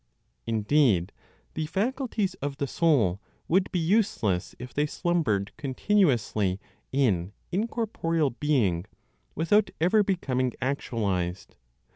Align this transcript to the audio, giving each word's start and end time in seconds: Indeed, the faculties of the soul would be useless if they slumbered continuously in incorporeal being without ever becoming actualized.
Indeed, 0.47 1.11
the 1.53 1.67
faculties 1.67 2.33
of 2.41 2.57
the 2.57 2.65
soul 2.65 3.21
would 3.47 3.71
be 3.71 3.77
useless 3.77 4.55
if 4.57 4.73
they 4.73 4.87
slumbered 4.87 5.55
continuously 5.57 6.59
in 6.91 7.33
incorporeal 7.51 8.31
being 8.31 8.85
without 9.35 9.69
ever 9.79 10.01
becoming 10.01 10.53
actualized. 10.59 11.55